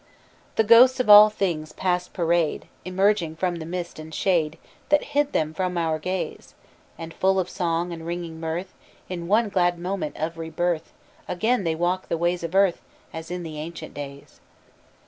[0.55, 4.57] The ghosts of all things, past parade, Emerging from the mist and shade
[4.89, 6.55] That hid them from our gaze,
[6.97, 8.73] And full of song and ringing mirth,
[9.09, 10.91] In one glad moment of rebirth,
[11.27, 12.81] Again they walk the ways of earth,
[13.13, 14.39] As in the ancient days.